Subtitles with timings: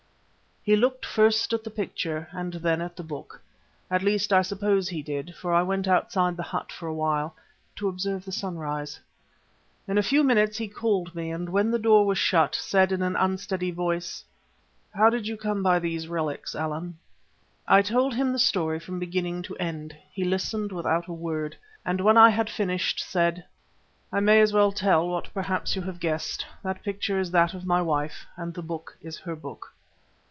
[0.63, 3.41] He looked first at the picture and then at the book;
[3.89, 7.35] at least, I suppose he did, for I went outside the hut for a while
[7.77, 8.99] to observe the sunrise.
[9.87, 13.01] In a few minutes he called me, and when the door was shut, said in
[13.01, 14.23] an unsteady voice:
[14.93, 16.99] "How did you come by these relics, Allan?"
[17.67, 19.97] I told him the story from beginning to end.
[20.13, 23.43] He listened without a word, and when I had finished said:
[24.13, 27.55] "I may as well tell what perhaps you have guessed, that the picture is that
[27.55, 29.73] of my wife, and the book is her book."